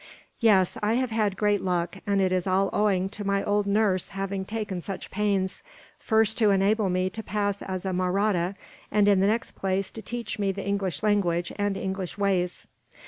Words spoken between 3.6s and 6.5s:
nurse having taken such pains; first to